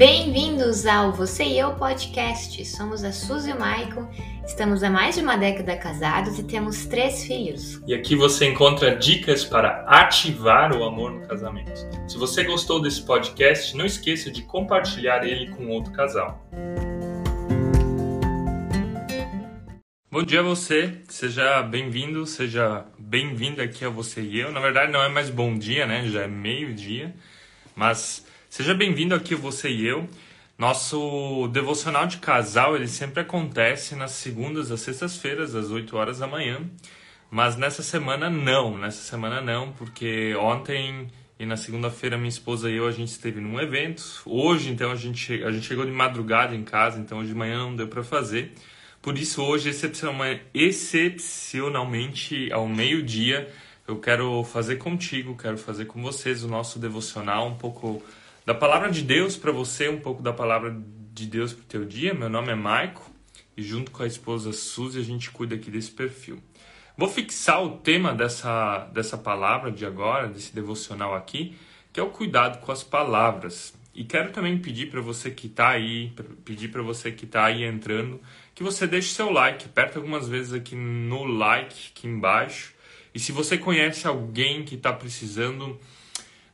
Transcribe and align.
Bem-vindos 0.00 0.86
ao 0.86 1.12
Você 1.12 1.44
e 1.44 1.58
Eu 1.58 1.74
Podcast. 1.74 2.64
Somos 2.64 3.04
a 3.04 3.12
Suzy 3.12 3.50
e 3.50 3.52
o 3.52 3.60
Maicon, 3.60 4.08
estamos 4.46 4.82
há 4.82 4.88
mais 4.88 5.16
de 5.16 5.20
uma 5.20 5.36
década 5.36 5.76
casados 5.76 6.38
e 6.38 6.42
temos 6.42 6.86
três 6.86 7.22
filhos. 7.26 7.82
E 7.86 7.92
aqui 7.92 8.16
você 8.16 8.46
encontra 8.46 8.96
dicas 8.96 9.44
para 9.44 9.84
ativar 9.86 10.74
o 10.74 10.84
amor 10.84 11.12
no 11.12 11.28
casamento. 11.28 11.86
Se 12.08 12.16
você 12.16 12.44
gostou 12.44 12.80
desse 12.80 13.02
podcast, 13.02 13.76
não 13.76 13.84
esqueça 13.84 14.30
de 14.30 14.40
compartilhar 14.40 15.22
ele 15.22 15.50
com 15.50 15.68
outro 15.68 15.92
casal. 15.92 16.48
Bom 20.10 20.22
dia 20.22 20.40
a 20.40 20.42
você, 20.42 20.94
seja 21.10 21.62
bem-vindo, 21.62 22.24
seja 22.24 22.86
bem-vinda 22.98 23.62
aqui 23.64 23.84
a 23.84 23.90
Você 23.90 24.22
e 24.22 24.40
Eu. 24.40 24.50
Na 24.50 24.60
verdade, 24.60 24.90
não 24.90 25.02
é 25.02 25.10
mais 25.10 25.28
bom 25.28 25.58
dia, 25.58 25.86
né? 25.86 26.06
Já 26.06 26.22
é 26.22 26.26
meio-dia, 26.26 27.14
mas 27.76 28.24
Seja 28.50 28.74
bem-vindo 28.74 29.14
aqui 29.14 29.34
você 29.36 29.70
e 29.70 29.86
eu. 29.86 30.08
Nosso 30.58 31.46
devocional 31.52 32.08
de 32.08 32.16
casal, 32.16 32.74
ele 32.74 32.88
sempre 32.88 33.20
acontece 33.20 33.94
nas 33.94 34.10
segundas 34.10 34.72
às 34.72 34.80
sextas-feiras, 34.80 35.54
às 35.54 35.70
8 35.70 35.96
horas 35.96 36.18
da 36.18 36.26
manhã. 36.26 36.58
Mas 37.30 37.56
nessa 37.56 37.80
semana 37.80 38.28
não, 38.28 38.76
nessa 38.76 39.02
semana 39.02 39.40
não, 39.40 39.70
porque 39.70 40.34
ontem 40.34 41.06
e 41.38 41.46
na 41.46 41.56
segunda-feira 41.56 42.18
minha 42.18 42.28
esposa 42.28 42.68
e 42.68 42.74
eu 42.74 42.88
a 42.88 42.90
gente 42.90 43.10
esteve 43.10 43.40
num 43.40 43.60
evento. 43.60 44.02
Hoje, 44.26 44.68
então, 44.68 44.90
a 44.90 44.96
gente, 44.96 45.44
a 45.44 45.52
gente 45.52 45.68
chegou 45.68 45.86
de 45.86 45.92
madrugada 45.92 46.52
em 46.52 46.64
casa, 46.64 46.98
então 46.98 47.20
hoje 47.20 47.28
de 47.28 47.36
manhã 47.36 47.58
não 47.58 47.76
deu 47.76 47.86
para 47.86 48.02
fazer. 48.02 48.52
Por 49.00 49.16
isso, 49.16 49.44
hoje, 49.44 49.70
excepcionalmente 50.52 52.52
ao 52.52 52.66
meio-dia, 52.66 53.48
eu 53.86 54.00
quero 54.00 54.42
fazer 54.42 54.74
contigo, 54.74 55.36
quero 55.36 55.56
fazer 55.56 55.84
com 55.84 56.02
vocês 56.02 56.42
o 56.42 56.48
nosso 56.48 56.80
devocional 56.80 57.46
um 57.46 57.54
pouco 57.54 58.02
da 58.44 58.54
palavra 58.54 58.90
de 58.90 59.02
Deus 59.02 59.36
para 59.36 59.52
você, 59.52 59.88
um 59.88 60.00
pouco 60.00 60.22
da 60.22 60.32
palavra 60.32 60.74
de 61.12 61.26
Deus 61.26 61.52
para 61.52 61.62
o 61.62 61.66
teu 61.66 61.84
dia. 61.84 62.14
Meu 62.14 62.28
nome 62.28 62.50
é 62.50 62.54
Maico 62.54 63.10
e 63.56 63.62
junto 63.62 63.90
com 63.90 64.02
a 64.02 64.06
esposa 64.06 64.52
Suzy 64.52 64.98
a 64.98 65.04
gente 65.04 65.30
cuida 65.30 65.54
aqui 65.54 65.70
desse 65.70 65.90
perfil. 65.90 66.42
Vou 66.96 67.08
fixar 67.08 67.62
o 67.62 67.78
tema 67.78 68.14
dessa, 68.14 68.88
dessa 68.92 69.16
palavra 69.16 69.70
de 69.70 69.84
agora, 69.84 70.28
desse 70.28 70.54
devocional 70.54 71.14
aqui, 71.14 71.56
que 71.92 72.00
é 72.00 72.02
o 72.02 72.10
cuidado 72.10 72.60
com 72.60 72.72
as 72.72 72.82
palavras. 72.82 73.74
E 73.94 74.04
quero 74.04 74.30
também 74.32 74.56
pedir 74.58 74.90
para 74.90 75.00
você 75.00 75.30
que 75.30 75.46
está 75.46 75.68
aí, 75.68 76.12
pedir 76.44 76.68
para 76.68 76.82
você 76.82 77.12
que 77.12 77.24
está 77.24 77.44
aí 77.44 77.64
entrando, 77.64 78.20
que 78.54 78.62
você 78.62 78.86
deixe 78.86 79.12
seu 79.12 79.30
like, 79.30 79.66
aperta 79.66 79.98
algumas 79.98 80.28
vezes 80.28 80.52
aqui 80.52 80.74
no 80.74 81.24
like 81.24 81.90
aqui 81.94 82.06
embaixo. 82.06 82.72
E 83.14 83.18
se 83.18 83.32
você 83.32 83.58
conhece 83.58 84.06
alguém 84.06 84.64
que 84.64 84.76
está 84.76 84.92
precisando 84.92 85.78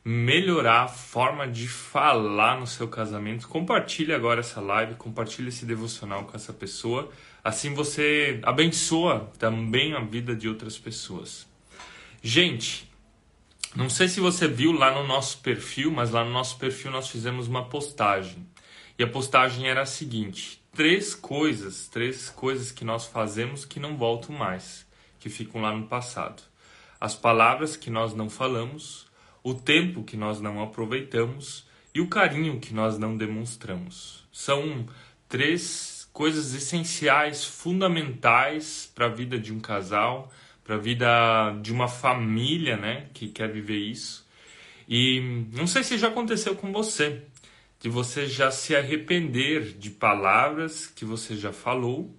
melhorar 0.09 0.83
a 0.83 0.87
forma 0.87 1.45
de 1.45 1.67
falar 1.67 2.57
no 2.57 2.65
seu 2.65 2.87
casamento, 2.87 3.45
compartilhe 3.45 4.13
agora 4.13 4.39
essa 4.39 4.61
live, 4.61 4.95
compartilhe 4.95 5.49
esse 5.49 5.65
devocional 5.65 6.23
com 6.23 6.33
essa 6.33 6.53
pessoa. 6.53 7.11
Assim 7.43 7.73
você 7.73 8.39
abençoa 8.41 9.29
também 9.37 9.93
a 9.93 9.99
vida 9.99 10.33
de 10.33 10.47
outras 10.47 10.77
pessoas. 10.77 11.45
Gente, 12.23 12.89
não 13.75 13.89
sei 13.89 14.07
se 14.07 14.21
você 14.21 14.47
viu 14.47 14.71
lá 14.71 14.93
no 14.93 15.05
nosso 15.05 15.39
perfil, 15.39 15.91
mas 15.91 16.11
lá 16.11 16.23
no 16.23 16.31
nosso 16.31 16.57
perfil 16.57 16.89
nós 16.89 17.09
fizemos 17.09 17.49
uma 17.49 17.65
postagem. 17.65 18.47
E 18.97 19.03
a 19.03 19.07
postagem 19.07 19.67
era 19.67 19.81
a 19.81 19.85
seguinte: 19.85 20.63
três 20.73 21.13
coisas, 21.13 21.89
três 21.89 22.29
coisas 22.29 22.71
que 22.71 22.85
nós 22.85 23.05
fazemos 23.05 23.65
que 23.65 23.77
não 23.77 23.97
voltam 23.97 24.33
mais, 24.33 24.87
que 25.19 25.27
ficam 25.27 25.59
lá 25.59 25.75
no 25.75 25.85
passado. 25.85 26.41
As 26.97 27.13
palavras 27.13 27.75
que 27.75 27.89
nós 27.89 28.13
não 28.13 28.29
falamos, 28.29 29.06
o 29.49 29.53
tempo 29.53 30.03
que 30.03 30.17
nós 30.17 30.41
não 30.41 30.61
aproveitamos 30.61 31.65
e 31.95 32.01
o 32.01 32.07
carinho 32.09 32.59
que 32.59 32.73
nós 32.73 32.99
não 32.99 33.15
demonstramos. 33.15 34.27
São 34.29 34.85
três 35.29 36.09
coisas 36.11 36.53
essenciais, 36.53 37.45
fundamentais 37.45 38.91
para 38.93 39.05
a 39.05 39.09
vida 39.09 39.39
de 39.39 39.53
um 39.53 39.59
casal, 39.61 40.29
para 40.65 40.75
a 40.75 40.77
vida 40.77 41.07
de 41.61 41.71
uma 41.71 41.87
família, 41.87 42.75
né, 42.75 43.07
que 43.13 43.29
quer 43.29 43.49
viver 43.49 43.77
isso. 43.77 44.27
E 44.85 45.45
não 45.53 45.65
sei 45.65 45.81
se 45.81 45.97
já 45.97 46.09
aconteceu 46.09 46.53
com 46.53 46.73
você, 46.73 47.21
de 47.79 47.87
você 47.87 48.27
já 48.27 48.51
se 48.51 48.75
arrepender 48.75 49.77
de 49.77 49.89
palavras 49.89 50.87
que 50.87 51.05
você 51.05 51.37
já 51.37 51.53
falou 51.53 52.13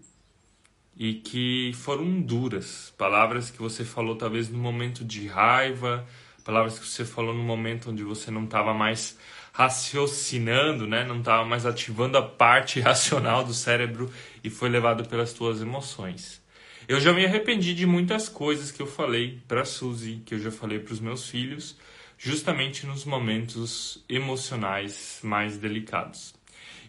e 0.97 1.13
que 1.13 1.73
foram 1.75 2.23
duras, 2.23 2.95
palavras 2.97 3.51
que 3.51 3.59
você 3.59 3.85
falou 3.85 4.17
talvez 4.17 4.49
no 4.49 4.59
momento 4.59 5.05
de 5.05 5.27
raiva, 5.27 6.07
palavras 6.49 6.79
que 6.79 6.87
você 6.87 7.05
falou 7.05 7.35
no 7.35 7.43
momento 7.43 7.91
onde 7.91 8.03
você 8.03 8.31
não 8.31 8.45
estava 8.45 8.73
mais 8.73 9.19
raciocinando, 9.53 10.87
né? 10.87 11.05
Não 11.05 11.19
estava 11.19 11.45
mais 11.45 11.67
ativando 11.67 12.17
a 12.17 12.23
parte 12.23 12.81
racional 12.81 13.45
do 13.45 13.53
cérebro 13.53 14.11
e 14.43 14.49
foi 14.49 14.71
levado 14.71 15.07
pelas 15.07 15.35
tuas 15.35 15.61
emoções. 15.61 16.41
Eu 16.89 16.99
já 17.01 17.13
me 17.13 17.23
arrependi 17.23 17.75
de 17.75 17.85
muitas 17.85 18.31
coisas 18.31 18.71
que 18.71 18.81
eu 18.81 18.87
falei 18.87 19.43
para 19.47 19.67
Suzy, 19.67 20.23
que 20.25 20.37
eu 20.37 20.39
já 20.39 20.51
falei 20.51 20.79
para 20.79 20.95
os 20.95 21.01
meus 21.01 21.29
filhos, 21.29 21.77
justamente 22.17 22.87
nos 22.87 23.05
momentos 23.05 24.03
emocionais 24.09 25.21
mais 25.23 25.59
delicados. 25.59 26.35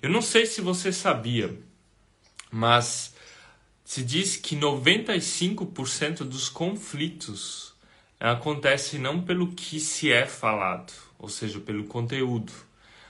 Eu 0.01 0.09
não 0.09 0.21
sei 0.21 0.45
se 0.45 0.61
você 0.61 0.93
sabia, 0.93 1.53
mas 2.49 3.13
se 3.83 4.05
diz 4.05 4.37
que 4.37 4.55
95% 4.55 6.19
dos 6.19 6.47
conflitos 6.47 7.68
acontece 8.19 8.97
não 8.97 9.21
pelo 9.21 9.47
que 9.53 9.79
se 9.79 10.11
é 10.11 10.25
falado, 10.25 10.91
ou 11.17 11.29
seja, 11.29 11.59
pelo 11.59 11.85
conteúdo, 11.85 12.51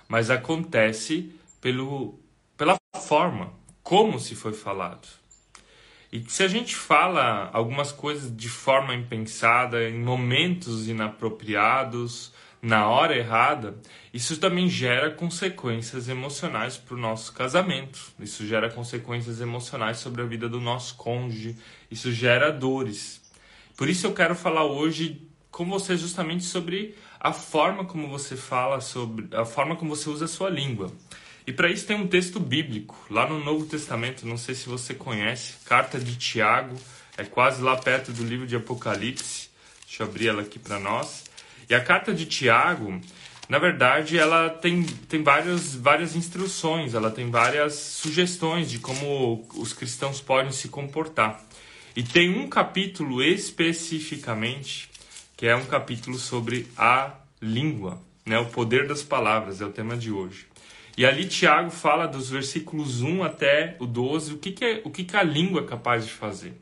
mas 0.08 0.30
acontece 0.30 1.34
pelo, 1.60 2.20
pela 2.56 2.78
forma, 2.96 3.54
como 3.82 4.20
se 4.20 4.36
foi 4.36 4.54
falado. 4.54 5.08
E 6.12 6.24
se 6.28 6.44
a 6.44 6.48
gente 6.48 6.76
fala 6.76 7.50
algumas 7.54 7.92
coisas 7.92 8.36
de 8.36 8.50
forma 8.50 8.96
impensada, 8.96 9.88
em 9.88 10.00
momentos 10.00 10.88
inapropriados, 10.88 12.32
na 12.62 12.90
hora 12.90 13.16
errada, 13.16 13.78
isso 14.14 14.38
também 14.38 14.68
gera 14.68 15.12
consequências 15.12 16.10
emocionais 16.10 16.78
para 16.78 16.96
o 16.96 17.00
nosso 17.00 17.32
casamento. 17.32 18.12
Isso 18.20 18.46
gera 18.46 18.70
consequências 18.70 19.40
emocionais 19.40 19.98
sobre 19.98 20.22
a 20.22 20.26
vida 20.26 20.50
do 20.50 20.60
nosso 20.60 20.96
cônjuge. 20.96 21.56
Isso 21.90 22.12
gera 22.12 22.52
dores. 22.52 23.19
Por 23.80 23.88
isso 23.88 24.06
eu 24.06 24.14
quero 24.14 24.36
falar 24.36 24.66
hoje 24.66 25.22
com 25.50 25.64
você 25.64 25.96
justamente 25.96 26.44
sobre 26.44 26.98
a 27.18 27.32
forma 27.32 27.86
como 27.86 28.10
você 28.10 28.36
fala, 28.36 28.82
sobre 28.82 29.34
a 29.34 29.46
forma 29.46 29.74
como 29.78 29.96
você 29.96 30.10
usa 30.10 30.26
a 30.26 30.28
sua 30.28 30.50
língua. 30.50 30.92
E 31.48 31.54
para 31.54 31.72
isso 31.72 31.88
tem 31.88 31.96
um 31.96 32.06
texto 32.06 32.42
bíblico, 32.42 32.94
lá 33.10 33.26
no 33.26 33.42
Novo 33.42 33.66
Testamento, 33.66 34.28
não 34.28 34.36
sei 34.36 34.54
se 34.54 34.68
você 34.68 34.94
conhece, 34.94 35.54
carta 35.64 35.98
de 35.98 36.18
Tiago, 36.18 36.76
é 37.18 37.24
quase 37.24 37.62
lá 37.62 37.78
perto 37.78 38.12
do 38.12 38.22
livro 38.22 38.46
de 38.46 38.58
Apocalipse. 38.58 39.50
Deixa 39.88 40.04
eu 40.04 40.08
abrir 40.08 40.28
ela 40.28 40.42
aqui 40.42 40.60
para 40.60 40.78
nós. 40.78 41.24
E 41.70 41.74
a 41.74 41.82
carta 41.82 42.14
de 42.14 42.26
Tiago, 42.26 43.00
na 43.48 43.60
verdade, 43.60 44.18
ela 44.18 44.50
tem, 44.50 44.84
tem 44.84 45.24
várias, 45.24 45.74
várias 45.74 46.18
instruções, 46.18 46.94
ela 46.94 47.10
tem 47.10 47.32
várias 47.32 47.76
sugestões 47.76 48.70
de 48.70 48.78
como 48.78 49.48
os 49.56 49.72
cristãos 49.72 50.20
podem 50.20 50.52
se 50.52 50.68
comportar. 50.68 51.48
E 51.96 52.04
tem 52.04 52.30
um 52.38 52.48
capítulo 52.48 53.22
especificamente 53.24 54.90
que 55.36 55.48
é 55.48 55.56
um 55.56 55.66
capítulo 55.66 56.18
sobre 56.18 56.68
a 56.78 57.14
língua, 57.42 58.02
né? 58.26 58.38
O 58.38 58.48
poder 58.48 58.88
das 58.88 59.02
palavras 59.02 59.62
é 59.62 59.66
o 59.66 59.72
tema 59.72 59.96
de 59.96 60.12
hoje. 60.12 60.46
E 60.98 61.06
ali 61.06 61.26
Tiago 61.26 61.72
fala 61.72 62.06
dos 62.06 62.30
versículos 62.30 63.02
1 63.02 63.24
até 63.24 63.78
o 63.80 63.86
12, 63.86 64.34
o 64.34 64.38
que, 64.38 64.52
que, 64.52 64.66
é, 64.66 64.82
o 64.84 64.90
que, 64.92 65.06
que 65.06 65.16
a 65.16 65.24
língua 65.24 65.62
é 65.62 65.66
capaz 65.66 66.06
de 66.06 66.12
fazer. 66.12 66.60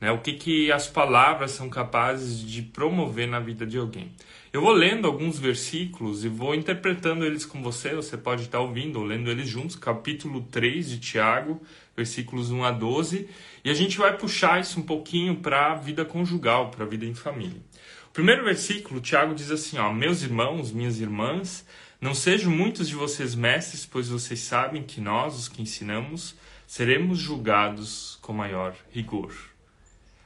Né? 0.00 0.10
O 0.10 0.20
que, 0.20 0.32
que 0.32 0.72
as 0.72 0.86
palavras 0.86 1.50
são 1.50 1.68
capazes 1.68 2.40
de 2.40 2.62
promover 2.62 3.28
na 3.28 3.40
vida 3.40 3.66
de 3.66 3.76
alguém. 3.76 4.10
Eu 4.54 4.60
vou 4.60 4.70
lendo 4.70 5.08
alguns 5.08 5.36
versículos 5.36 6.24
e 6.24 6.28
vou 6.28 6.54
interpretando 6.54 7.24
eles 7.24 7.44
com 7.44 7.60
você, 7.60 7.92
você 7.92 8.16
pode 8.16 8.42
estar 8.42 8.60
ouvindo 8.60 9.00
ou 9.00 9.04
lendo 9.04 9.28
eles 9.28 9.48
juntos, 9.48 9.74
capítulo 9.74 10.42
3 10.42 10.90
de 10.90 11.00
Tiago, 11.00 11.60
versículos 11.96 12.52
1 12.52 12.62
a 12.62 12.70
12, 12.70 13.28
e 13.64 13.68
a 13.68 13.74
gente 13.74 13.98
vai 13.98 14.16
puxar 14.16 14.60
isso 14.60 14.78
um 14.78 14.84
pouquinho 14.84 15.34
para 15.34 15.72
a 15.72 15.74
vida 15.74 16.04
conjugal, 16.04 16.70
para 16.70 16.84
a 16.84 16.88
vida 16.88 17.04
em 17.04 17.14
família. 17.14 17.60
O 18.06 18.12
primeiro 18.12 18.44
versículo, 18.44 19.00
Tiago 19.00 19.34
diz 19.34 19.50
assim: 19.50 19.76
ó, 19.76 19.92
Meus 19.92 20.22
irmãos, 20.22 20.70
minhas 20.70 21.00
irmãs, 21.00 21.66
não 22.00 22.14
sejam 22.14 22.52
muitos 22.52 22.88
de 22.88 22.94
vocês 22.94 23.34
mestres, 23.34 23.84
pois 23.84 24.08
vocês 24.08 24.38
sabem 24.38 24.84
que 24.84 25.00
nós, 25.00 25.36
os 25.36 25.48
que 25.48 25.62
ensinamos, 25.62 26.36
seremos 26.64 27.18
julgados 27.18 28.20
com 28.22 28.32
maior 28.32 28.76
rigor. 28.92 29.34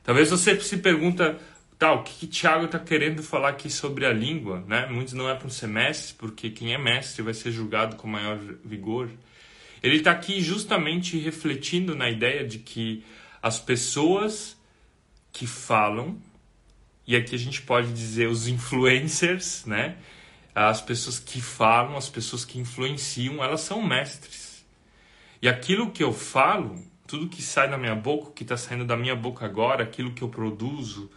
Talvez 0.05 0.29
você 0.29 0.61
se 0.61 0.77
pergunta, 0.77 1.39
tá, 1.79 1.93
o 1.93 2.03
que, 2.03 2.13
que 2.15 2.27
Tiago 2.27 2.65
está 2.65 2.79
querendo 2.79 3.23
falar 3.23 3.51
aqui 3.51 3.71
sobre 3.71 4.05
a 4.05 4.13
língua, 4.13 4.65
né? 4.67 4.87
Muitos 4.87 5.15
não 5.15 5.29
é 5.29 5.35
para 5.35 5.47
um 5.47 5.51
semestre, 5.51 6.15
porque 6.15 6.51
quem 6.51 6.75
é 6.75 6.79
mestre 6.79 7.23
vai 7.23 7.35
ser 7.35 7.53
julgado 7.53 7.97
com 7.97 8.09
maior 8.09 8.39
vigor. 8.65 9.09
Ele 9.83 9.97
está 9.97 10.11
aqui 10.11 10.41
justamente 10.41 11.19
refletindo 11.19 11.95
na 11.95 12.11
ideia 12.11 12.47
de 12.47 12.59
que 12.59 13.05
as 13.41 13.61
pessoas 13.61 14.57
que 15.33 15.47
falam, 15.47 16.21
e 17.07 17.15
aqui 17.15 17.35
a 17.35 17.39
gente 17.39 17.63
pode 17.63 17.93
dizer 17.93 18.29
os 18.29 18.49
influencers, 18.49 19.65
né? 19.65 19.97
as 20.67 20.81
pessoas 20.81 21.21
que 21.21 21.41
falam, 21.41 21.97
as 21.97 22.09
pessoas 22.09 22.45
que 22.45 22.59
influenciam, 22.59 23.43
elas 23.43 23.61
são 23.61 23.81
mestres. 23.81 24.67
E 25.41 25.49
aquilo 25.49 25.93
que 25.93 26.03
eu 26.03 26.13
falo, 26.13 26.83
tudo 27.07 27.29
que 27.29 27.41
sai 27.41 27.71
da 27.71 27.79
minha 27.79 27.95
boca, 27.95 28.31
o 28.31 28.33
que 28.33 28.43
está 28.43 28.57
saindo 28.57 28.85
da 28.85 28.97
minha 28.97 29.15
boca 29.15 29.47
agora, 29.47 29.85
aquilo 29.85 30.13
que 30.13 30.23
eu 30.23 30.29
produzo, 30.29 31.09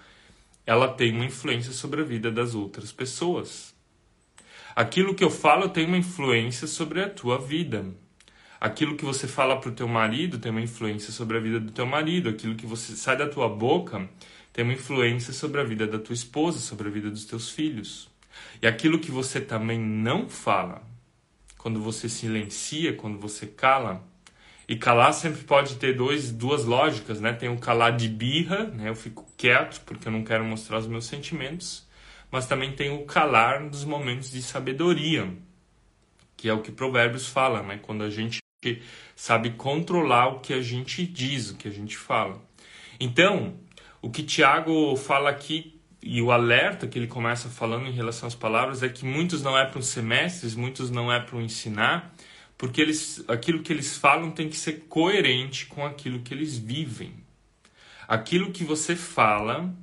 ela 0.71 0.87
tem 0.87 1.11
uma 1.11 1.25
influência 1.25 1.73
sobre 1.73 1.99
a 1.99 2.03
vida 2.05 2.31
das 2.31 2.55
outras 2.55 2.93
pessoas. 2.93 3.75
Aquilo 4.73 5.13
que 5.13 5.21
eu 5.21 5.29
falo 5.29 5.67
tem 5.67 5.85
uma 5.85 5.97
influência 5.97 6.65
sobre 6.65 7.03
a 7.03 7.09
tua 7.09 7.37
vida. 7.37 7.85
Aquilo 8.57 8.95
que 8.95 9.03
você 9.03 9.27
fala 9.27 9.59
para 9.59 9.69
o 9.69 9.73
teu 9.73 9.85
marido 9.85 10.39
tem 10.39 10.49
uma 10.49 10.61
influência 10.61 11.11
sobre 11.11 11.35
a 11.35 11.41
vida 11.41 11.59
do 11.59 11.73
teu 11.73 11.85
marido. 11.85 12.29
Aquilo 12.29 12.55
que 12.55 12.65
você 12.65 12.95
sai 12.95 13.17
da 13.17 13.27
tua 13.27 13.49
boca 13.49 14.09
tem 14.53 14.63
uma 14.63 14.71
influência 14.71 15.33
sobre 15.33 15.59
a 15.59 15.63
vida 15.65 15.85
da 15.85 15.99
tua 15.99 16.13
esposa, 16.13 16.57
sobre 16.59 16.87
a 16.87 16.91
vida 16.91 17.09
dos 17.09 17.25
teus 17.25 17.49
filhos. 17.49 18.09
E 18.61 18.65
aquilo 18.65 18.97
que 18.97 19.11
você 19.11 19.41
também 19.41 19.77
não 19.77 20.29
fala, 20.29 20.81
quando 21.57 21.81
você 21.81 22.07
silencia, 22.07 22.93
quando 22.93 23.19
você 23.19 23.45
cala, 23.45 24.01
e 24.71 24.77
calar 24.77 25.13
sempre 25.13 25.43
pode 25.43 25.75
ter 25.75 25.97
dois, 25.97 26.31
duas 26.31 26.63
lógicas, 26.63 27.19
né? 27.19 27.33
Tem 27.33 27.49
o 27.49 27.57
calar 27.57 27.93
de 27.93 28.07
birra, 28.07 28.63
né? 28.67 28.87
Eu 28.87 28.95
fico 28.95 29.29
quieto 29.35 29.81
porque 29.81 30.07
eu 30.07 30.11
não 30.13 30.23
quero 30.23 30.45
mostrar 30.45 30.77
os 30.77 30.87
meus 30.87 31.03
sentimentos, 31.03 31.85
mas 32.31 32.47
também 32.47 32.71
tem 32.71 32.89
o 32.89 33.03
calar 33.03 33.59
nos 33.59 33.83
momentos 33.83 34.31
de 34.31 34.41
sabedoria, 34.41 35.29
que 36.37 36.47
é 36.47 36.53
o 36.53 36.61
que 36.61 36.71
Provérbios 36.71 37.27
fala, 37.27 37.61
né? 37.61 37.81
Quando 37.81 38.01
a 38.01 38.09
gente 38.09 38.39
sabe 39.13 39.49
controlar 39.49 40.29
o 40.29 40.39
que 40.39 40.53
a 40.53 40.61
gente 40.61 41.05
diz, 41.05 41.49
o 41.49 41.57
que 41.57 41.67
a 41.67 41.71
gente 41.71 41.97
fala. 41.97 42.41
Então, 42.97 43.55
o 44.01 44.09
que 44.09 44.23
Tiago 44.23 44.95
fala 44.95 45.31
aqui 45.31 45.81
e 46.01 46.21
o 46.21 46.31
alerta 46.31 46.87
que 46.87 46.97
ele 46.97 47.07
começa 47.07 47.49
falando 47.49 47.87
em 47.87 47.91
relação 47.91 48.25
às 48.25 48.35
palavras 48.35 48.81
é 48.83 48.87
que 48.87 49.03
muitos 49.03 49.43
não 49.43 49.57
é 49.57 49.65
para 49.65 49.79
os 49.79 49.87
semestres, 49.87 50.55
muitos 50.55 50.89
não 50.89 51.11
é 51.11 51.19
para 51.19 51.41
ensinar, 51.41 52.15
porque 52.61 52.79
eles, 52.79 53.25
aquilo 53.27 53.63
que 53.63 53.73
eles 53.73 53.97
falam 53.97 54.29
tem 54.29 54.47
que 54.47 54.55
ser 54.55 54.81
coerente 54.87 55.65
com 55.65 55.83
aquilo 55.83 56.21
que 56.21 56.31
eles 56.31 56.59
vivem. 56.59 57.11
Aquilo 58.07 58.51
que 58.51 58.63
você 58.63 58.95
fala, 58.95 59.73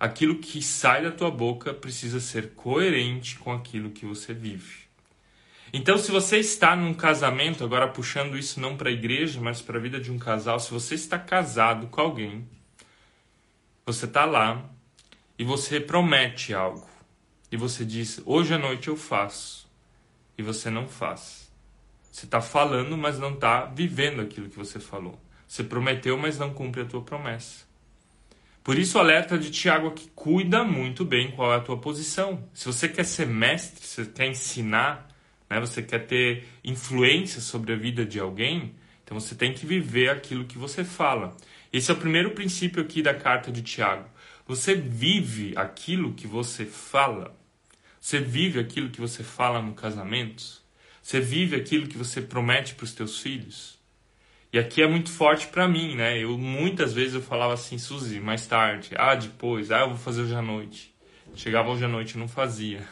aquilo 0.00 0.38
que 0.38 0.62
sai 0.62 1.02
da 1.02 1.10
tua 1.10 1.30
boca 1.30 1.74
precisa 1.74 2.20
ser 2.20 2.54
coerente 2.54 3.38
com 3.38 3.52
aquilo 3.52 3.90
que 3.90 4.06
você 4.06 4.32
vive. 4.32 4.84
Então, 5.74 5.98
se 5.98 6.10
você 6.10 6.38
está 6.38 6.74
num 6.74 6.94
casamento, 6.94 7.64
agora 7.64 7.86
puxando 7.86 8.38
isso 8.38 8.58
não 8.58 8.78
para 8.78 8.88
a 8.88 8.94
igreja, 8.94 9.38
mas 9.38 9.60
para 9.60 9.76
a 9.76 9.82
vida 9.82 10.00
de 10.00 10.10
um 10.10 10.18
casal, 10.18 10.58
se 10.58 10.70
você 10.70 10.94
está 10.94 11.18
casado 11.18 11.88
com 11.88 12.00
alguém, 12.00 12.48
você 13.84 14.06
está 14.06 14.24
lá 14.24 14.70
e 15.38 15.44
você 15.44 15.78
promete 15.78 16.54
algo. 16.54 16.88
E 17.50 17.58
você 17.58 17.84
diz: 17.84 18.22
Hoje 18.24 18.54
à 18.54 18.58
noite 18.58 18.88
eu 18.88 18.96
faço. 18.96 19.70
E 20.38 20.42
você 20.42 20.70
não 20.70 20.88
faz. 20.88 21.41
Você 22.12 22.26
está 22.26 22.42
falando, 22.42 22.96
mas 22.98 23.18
não 23.18 23.32
está 23.32 23.64
vivendo 23.64 24.20
aquilo 24.20 24.50
que 24.50 24.56
você 24.56 24.78
falou. 24.78 25.18
Você 25.48 25.64
prometeu, 25.64 26.18
mas 26.18 26.38
não 26.38 26.52
cumpre 26.52 26.82
a 26.82 26.84
tua 26.84 27.00
promessa. 27.00 27.64
Por 28.62 28.78
isso, 28.78 28.98
o 28.98 29.00
alerta 29.00 29.38
de 29.38 29.50
Tiago 29.50 29.88
aqui: 29.88 30.10
cuida 30.14 30.62
muito 30.62 31.06
bem 31.06 31.30
qual 31.30 31.54
é 31.54 31.56
a 31.56 31.60
tua 31.60 31.78
posição. 31.78 32.46
Se 32.52 32.66
você 32.66 32.86
quer 32.86 33.04
ser 33.04 33.26
mestre, 33.26 33.84
se 33.84 34.04
você 34.04 34.10
quer 34.10 34.28
ensinar, 34.28 35.08
né, 35.48 35.58
você 35.58 35.82
quer 35.82 36.06
ter 36.06 36.46
influência 36.62 37.40
sobre 37.40 37.72
a 37.72 37.76
vida 37.76 38.04
de 38.04 38.20
alguém, 38.20 38.74
então 39.02 39.18
você 39.18 39.34
tem 39.34 39.54
que 39.54 39.66
viver 39.66 40.10
aquilo 40.10 40.44
que 40.44 40.58
você 40.58 40.84
fala. 40.84 41.34
Esse 41.72 41.90
é 41.90 41.94
o 41.94 41.98
primeiro 41.98 42.32
princípio 42.32 42.82
aqui 42.82 43.02
da 43.02 43.14
carta 43.14 43.50
de 43.50 43.62
Tiago. 43.62 44.04
Você 44.46 44.74
vive 44.74 45.54
aquilo 45.56 46.12
que 46.12 46.26
você 46.26 46.66
fala. 46.66 47.34
Você 47.98 48.20
vive 48.20 48.60
aquilo 48.60 48.90
que 48.90 49.00
você 49.00 49.24
fala 49.24 49.62
no 49.62 49.72
casamento. 49.72 50.61
Você 51.02 51.20
vive 51.20 51.56
aquilo 51.56 51.88
que 51.88 51.98
você 51.98 52.22
promete 52.22 52.74
para 52.74 52.84
os 52.84 52.94
teus 52.94 53.18
filhos. 53.18 53.78
E 54.52 54.58
aqui 54.58 54.80
é 54.80 54.86
muito 54.86 55.10
forte 55.10 55.48
para 55.48 55.66
mim, 55.66 55.96
né? 55.96 56.22
Eu 56.22 56.38
muitas 56.38 56.92
vezes 56.92 57.14
eu 57.14 57.22
falava 57.22 57.54
assim, 57.54 57.76
Suzy, 57.76 58.20
mais 58.20 58.46
tarde, 58.46 58.90
ah, 58.96 59.14
depois, 59.14 59.70
ah, 59.72 59.80
eu 59.80 59.88
vou 59.88 59.98
fazer 59.98 60.22
hoje 60.22 60.34
à 60.34 60.42
noite. 60.42 60.94
Chegava 61.34 61.70
hoje 61.70 61.84
à 61.84 61.88
noite 61.88 62.12
e 62.12 62.18
não 62.18 62.28
fazia. 62.28 62.86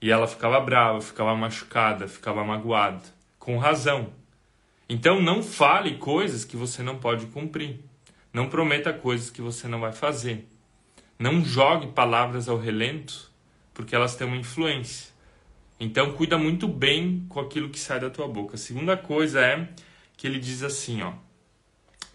E 0.00 0.10
ela 0.10 0.26
ficava 0.26 0.58
brava, 0.60 1.00
ficava 1.00 1.34
machucada, 1.36 2.08
ficava 2.08 2.44
magoada, 2.44 3.02
com 3.38 3.58
razão. 3.58 4.12
Então 4.88 5.20
não 5.20 5.42
fale 5.42 5.96
coisas 5.96 6.44
que 6.44 6.56
você 6.56 6.82
não 6.82 6.98
pode 6.98 7.26
cumprir. 7.26 7.80
Não 8.32 8.48
prometa 8.48 8.92
coisas 8.92 9.30
que 9.30 9.42
você 9.42 9.68
não 9.68 9.80
vai 9.80 9.92
fazer. 9.92 10.48
Não 11.18 11.44
jogue 11.44 11.88
palavras 11.88 12.48
ao 12.48 12.58
relento, 12.58 13.30
porque 13.72 13.94
elas 13.94 14.16
têm 14.16 14.26
uma 14.26 14.36
influência. 14.36 15.13
Então 15.78 16.12
cuida 16.12 16.38
muito 16.38 16.68
bem 16.68 17.26
com 17.28 17.40
aquilo 17.40 17.68
que 17.68 17.78
sai 17.78 18.00
da 18.00 18.10
tua 18.10 18.28
boca. 18.28 18.54
A 18.54 18.58
segunda 18.58 18.96
coisa 18.96 19.40
é 19.40 19.68
que 20.16 20.26
ele 20.26 20.38
diz 20.38 20.62
assim, 20.62 21.02
ó: 21.02 21.12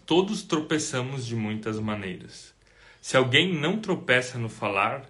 Todos 0.06 0.42
tropeçamos 0.42 1.26
de 1.26 1.36
muitas 1.36 1.78
maneiras. 1.78 2.54
Se 3.00 3.16
alguém 3.16 3.54
não 3.54 3.78
tropeça 3.78 4.38
no 4.38 4.48
falar, 4.48 5.08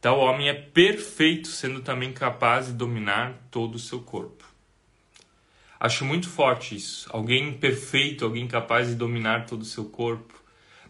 tal 0.00 0.18
homem 0.18 0.48
é 0.48 0.54
perfeito, 0.54 1.48
sendo 1.48 1.80
também 1.80 2.12
capaz 2.12 2.66
de 2.66 2.72
dominar 2.72 3.34
todo 3.50 3.76
o 3.76 3.78
seu 3.78 4.00
corpo. 4.00 4.44
Acho 5.78 6.04
muito 6.04 6.28
forte 6.28 6.76
isso. 6.76 7.08
Alguém 7.10 7.54
perfeito, 7.54 8.24
alguém 8.24 8.46
capaz 8.46 8.88
de 8.88 8.94
dominar 8.94 9.46
todo 9.46 9.62
o 9.62 9.64
seu 9.64 9.86
corpo. 9.86 10.34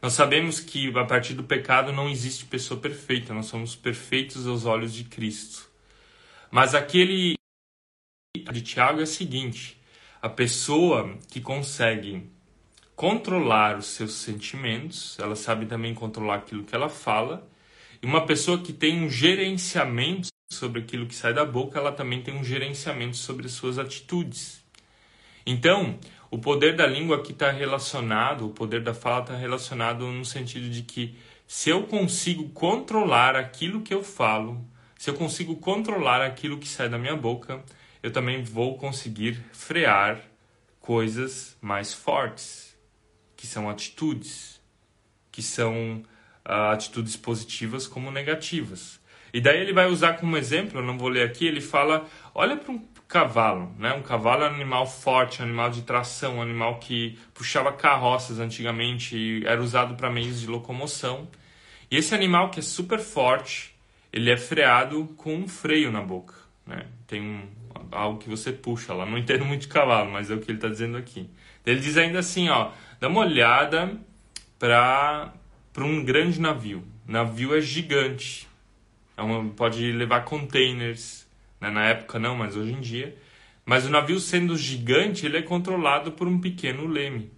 Nós 0.03 0.15
sabemos 0.15 0.59
que 0.59 0.91
a 0.99 1.05
partir 1.05 1.35
do 1.35 1.45
pecado 1.45 1.93
não 1.93 2.09
existe 2.09 2.47
pessoa 2.47 2.81
perfeita, 2.81 3.33
nós 3.33 3.47
somos 3.47 3.77
perfeitos 3.77 4.47
aos 4.49 4.65
olhos 4.65 4.93
de 4.93 5.05
Cristo. 5.05 5.70
Mas 6.51 6.75
aquele 6.75 7.35
de 8.53 8.63
Tiago 8.63 9.01
é 9.01 9.05
o 9.05 9.07
seguinte: 9.07 9.81
a 10.21 10.29
pessoa 10.29 11.17
que 11.31 11.41
consegue 11.41 12.29
controlar 12.97 13.79
os 13.79 13.87
seus 13.87 14.13
sentimentos, 14.15 15.19
ela 15.19 15.37
sabe 15.37 15.67
também 15.67 15.95
controlar 15.95 16.37
aquilo 16.37 16.65
que 16.65 16.75
ela 16.75 16.89
fala, 16.89 17.49
e 18.03 18.07
uma 18.07 18.27
pessoa 18.27 18.59
que 18.59 18.73
tem 18.73 19.03
um 19.03 19.09
gerenciamento 19.09 20.29
sobre 20.53 20.83
aquilo 20.83 21.07
que 21.07 21.15
sai 21.15 21.33
da 21.33 21.45
boca, 21.45 21.79
ela 21.79 21.93
também 21.93 22.21
tem 22.21 22.35
um 22.35 22.45
gerenciamento 22.45 23.17
sobre 23.17 23.47
as 23.47 23.53
suas 23.53 23.79
atitudes. 23.79 24.63
Então, 25.47 25.99
o 26.31 26.39
poder 26.39 26.77
da 26.77 26.87
língua 26.87 27.17
aqui 27.17 27.33
está 27.33 27.51
relacionado, 27.51 28.47
o 28.47 28.51
poder 28.51 28.83
da 28.83 28.93
fala 28.93 29.23
está 29.23 29.37
relacionado 29.37 30.07
no 30.07 30.25
sentido 30.25 30.69
de 30.69 30.83
que 30.83 31.17
se 31.47 31.71
eu 31.71 31.85
consigo 31.85 32.51
controlar 32.51 33.35
aquilo 33.35 33.83
que 33.83 33.95
eu 33.95 34.05
falo, 34.05 34.65
se 35.01 35.09
eu 35.09 35.15
consigo 35.15 35.57
controlar 35.57 36.21
aquilo 36.21 36.59
que 36.59 36.69
sai 36.69 36.87
da 36.87 36.99
minha 36.99 37.17
boca, 37.17 37.65
eu 38.03 38.13
também 38.13 38.43
vou 38.43 38.77
conseguir 38.77 39.43
frear 39.51 40.21
coisas 40.79 41.57
mais 41.59 41.95
fortes, 41.95 42.77
que 43.35 43.47
são 43.47 43.71
atitudes, 43.71 44.61
que 45.33 45.41
são 45.41 46.03
uh, 46.47 46.71
atitudes 46.71 47.17
positivas 47.17 47.87
como 47.87 48.11
negativas. 48.11 49.01
E 49.33 49.41
daí 49.41 49.63
ele 49.63 49.73
vai 49.73 49.87
usar 49.87 50.19
como 50.19 50.37
exemplo, 50.37 50.81
eu 50.81 50.85
não 50.85 50.99
vou 50.99 51.09
ler 51.09 51.27
aqui, 51.27 51.47
ele 51.47 51.63
fala: 51.63 52.07
olha 52.35 52.59
para 52.59 52.71
um 52.71 52.87
cavalo, 53.09 53.75
né? 53.79 53.95
Um 53.95 54.03
cavalo 54.03 54.45
é 54.45 54.51
um 54.51 54.55
animal 54.55 54.87
forte, 54.87 55.41
um 55.41 55.47
animal 55.47 55.71
de 55.71 55.81
tração, 55.81 56.37
um 56.37 56.43
animal 56.43 56.79
que 56.79 57.19
puxava 57.33 57.73
carroças 57.73 58.39
antigamente 58.39 59.43
era 59.47 59.63
usado 59.63 59.95
para 59.95 60.11
meios 60.11 60.43
de 60.43 60.47
locomoção. 60.47 61.27
E 61.91 61.97
esse 61.97 62.15
animal 62.15 62.51
que 62.51 62.61
é 62.61 62.63
super 62.63 62.99
forte, 62.99 63.71
ele 64.13 64.31
é 64.31 64.37
freado 64.37 65.07
com 65.17 65.35
um 65.35 65.49
freio 65.49 65.93
na 65.93 66.01
boca, 66.01 66.35
né? 66.67 66.87
Tem 67.07 67.21
um, 67.21 67.49
algo 67.93 68.19
que 68.19 68.29
você 68.29 68.53
puxa 68.53 68.93
lá. 68.93 69.07
Não 69.07 69.19
entendo 69.19 69.45
muito 69.45 69.63
de 69.63 69.69
cavalo, 69.69 70.11
mas 70.11 70.31
é 70.31 70.35
o 70.35 70.41
que 70.41 70.51
ele 70.51 70.59
está 70.59 70.69
dizendo 70.69 70.97
aqui. 70.97 71.29
Ele 71.65 71.81
diz 71.81 71.97
ainda 71.97 72.19
assim, 72.19 72.49
ó, 72.49 72.73
dá 72.99 73.09
uma 73.09 73.21
olhada 73.21 73.97
para 74.59 75.33
para 75.73 75.85
um 75.85 76.05
grande 76.05 76.41
navio. 76.41 76.83
Navio 77.07 77.57
é 77.57 77.61
gigante, 77.61 78.49
é 79.17 79.23
uma, 79.23 79.49
pode 79.51 79.93
levar 79.93 80.25
containers, 80.25 81.27
né? 81.61 81.71
Na 81.71 81.87
época 81.87 82.19
não, 82.19 82.37
mas 82.37 82.57
hoje 82.57 82.73
em 82.73 82.81
dia. 82.81 83.17
Mas 83.65 83.87
o 83.87 83.91
navio 83.91 84.19
sendo 84.19 84.57
gigante, 84.57 85.27
ele 85.27 85.37
é 85.39 85.43
controlado 85.43 86.11
por 86.13 86.27
um 86.27 86.41
pequeno 86.41 86.87
leme. 86.87 87.31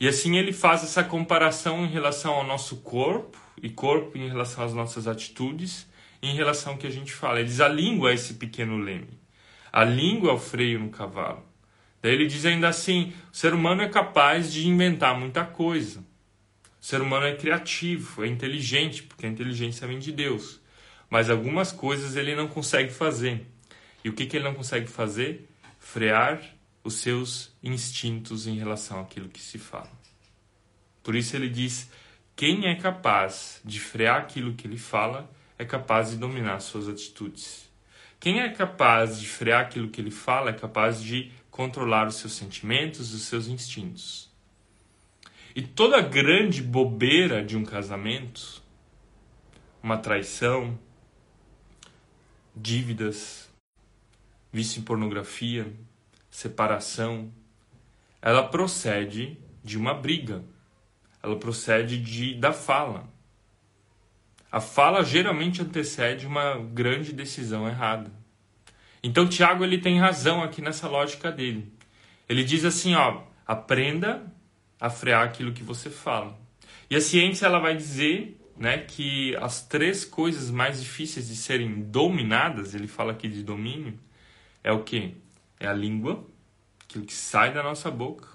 E 0.00 0.08
assim 0.08 0.36
ele 0.36 0.52
faz 0.52 0.82
essa 0.82 1.04
comparação 1.04 1.84
em 1.84 1.88
relação 1.88 2.34
ao 2.34 2.44
nosso 2.44 2.78
corpo 2.78 3.38
e 3.62 3.68
corpo 3.68 4.16
em 4.18 4.28
relação 4.28 4.64
às 4.64 4.74
nossas 4.74 5.06
atitudes, 5.06 5.86
e 6.22 6.28
em 6.28 6.34
relação 6.34 6.72
ao 6.72 6.78
que 6.78 6.86
a 6.86 6.90
gente 6.90 7.12
fala. 7.12 7.40
Ele 7.40 7.48
diz 7.48 7.60
a 7.60 7.68
língua 7.68 8.10
é 8.10 8.14
esse 8.14 8.34
pequeno 8.34 8.78
leme. 8.78 9.18
A 9.72 9.84
língua 9.84 10.30
é 10.30 10.34
o 10.34 10.38
freio 10.38 10.78
no 10.78 10.90
cavalo. 10.90 11.44
Daí 12.00 12.12
ele 12.12 12.26
diz 12.26 12.44
ainda 12.44 12.68
assim: 12.68 13.12
o 13.32 13.36
ser 13.36 13.54
humano 13.54 13.82
é 13.82 13.88
capaz 13.88 14.52
de 14.52 14.66
inventar 14.66 15.18
muita 15.18 15.44
coisa. 15.44 16.00
O 16.80 16.84
ser 16.84 17.00
humano 17.00 17.26
é 17.26 17.34
criativo, 17.34 18.24
é 18.24 18.28
inteligente, 18.28 19.02
porque 19.02 19.26
a 19.26 19.28
inteligência 19.28 19.86
vem 19.86 19.98
de 19.98 20.12
Deus 20.12 20.60
mas 21.14 21.30
algumas 21.30 21.70
coisas 21.70 22.16
ele 22.16 22.34
não 22.34 22.48
consegue 22.48 22.92
fazer. 22.92 23.46
E 24.02 24.08
o 24.08 24.12
que, 24.12 24.26
que 24.26 24.36
ele 24.36 24.44
não 24.44 24.52
consegue 24.52 24.88
fazer? 24.88 25.48
Frear 25.78 26.42
os 26.82 26.94
seus 26.94 27.52
instintos 27.62 28.48
em 28.48 28.58
relação 28.58 28.98
àquilo 28.98 29.28
que 29.28 29.40
se 29.40 29.56
fala. 29.56 29.92
Por 31.04 31.14
isso 31.14 31.36
ele 31.36 31.48
diz: 31.48 31.88
quem 32.36 32.66
é 32.66 32.74
capaz 32.74 33.60
de 33.64 33.78
frear 33.78 34.22
aquilo 34.22 34.54
que 34.54 34.66
ele 34.66 34.78
fala 34.78 35.30
é 35.58 35.64
capaz 35.64 36.10
de 36.10 36.16
dominar 36.16 36.58
suas 36.60 36.88
atitudes. 36.88 37.70
Quem 38.18 38.40
é 38.40 38.48
capaz 38.48 39.20
de 39.20 39.28
frear 39.28 39.60
aquilo 39.60 39.88
que 39.88 40.00
ele 40.00 40.10
fala 40.10 40.50
é 40.50 40.52
capaz 40.52 41.00
de 41.02 41.30
controlar 41.50 42.08
os 42.08 42.16
seus 42.16 42.32
sentimentos, 42.32 43.14
os 43.14 43.22
seus 43.22 43.46
instintos. 43.46 44.32
E 45.54 45.62
toda 45.62 46.00
grande 46.00 46.60
bobeira 46.60 47.44
de 47.44 47.56
um 47.56 47.64
casamento, 47.64 48.60
uma 49.80 49.96
traição, 49.96 50.76
dívidas, 52.56 53.48
vício 54.52 54.80
em 54.80 54.82
pornografia, 54.82 55.72
separação, 56.28 57.32
ela 58.20 58.48
procede 58.48 59.38
de 59.62 59.78
uma 59.78 59.94
briga. 59.94 60.42
Ela 61.24 61.36
procede 61.36 61.98
de 61.98 62.34
da 62.34 62.52
fala. 62.52 63.08
A 64.52 64.60
fala 64.60 65.02
geralmente 65.02 65.62
antecede 65.62 66.26
uma 66.26 66.58
grande 66.58 67.14
decisão 67.14 67.66
errada. 67.66 68.12
Então 69.02 69.26
Tiago 69.26 69.64
ele 69.64 69.78
tem 69.78 69.98
razão 69.98 70.42
aqui 70.42 70.60
nessa 70.60 70.86
lógica 70.86 71.32
dele. 71.32 71.72
Ele 72.28 72.44
diz 72.44 72.62
assim, 72.62 72.94
ó, 72.94 73.22
aprenda 73.46 74.30
a 74.78 74.90
frear 74.90 75.24
aquilo 75.24 75.52
que 75.52 75.62
você 75.62 75.88
fala. 75.88 76.38
E 76.90 76.94
a 76.94 77.00
ciência 77.00 77.46
ela 77.46 77.58
vai 77.58 77.74
dizer, 77.74 78.38
né, 78.54 78.78
que 78.78 79.34
as 79.36 79.66
três 79.66 80.04
coisas 80.04 80.50
mais 80.50 80.78
difíceis 80.82 81.28
de 81.28 81.36
serem 81.36 81.80
dominadas, 81.84 82.74
ele 82.74 82.86
fala 82.86 83.12
aqui 83.12 83.28
de 83.28 83.42
domínio, 83.42 83.98
é 84.62 84.72
o 84.72 84.84
que? 84.84 85.16
É 85.58 85.66
a 85.66 85.72
língua, 85.72 86.22
aquilo 86.84 87.06
que 87.06 87.14
sai 87.14 87.52
da 87.52 87.62
nossa 87.62 87.90
boca, 87.90 88.28